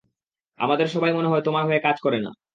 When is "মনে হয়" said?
1.13-1.43